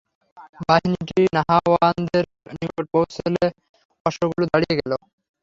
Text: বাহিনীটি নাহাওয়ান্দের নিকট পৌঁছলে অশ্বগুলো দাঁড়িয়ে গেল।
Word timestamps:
বাহিনীটি 0.61 1.19
নাহাওয়ান্দের 1.35 2.25
নিকট 2.55 2.85
পৌঁছলে 2.93 3.43
অশ্বগুলো 4.05 4.45
দাঁড়িয়ে 4.51 4.77
গেল। 4.79 4.91